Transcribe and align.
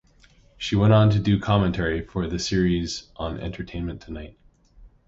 She 0.57 0.75
went 0.75 0.93
on 0.93 1.11
to 1.11 1.19
do 1.19 1.39
commentary 1.39 2.03
for 2.03 2.25
the 2.27 2.39
series 2.39 3.11
on 3.17 3.39
"Entertainment 3.39 4.01
Tonight". 4.01 4.35